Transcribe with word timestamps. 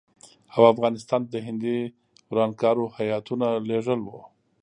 او 0.55 0.61
افغانستان 0.73 1.21
ته 1.23 1.29
د 1.33 1.35
هندي 1.47 1.79
ورانکارو 2.31 2.85
هیاتونه 2.97 3.47
لېږل 3.69 3.99
وو. 4.03 4.21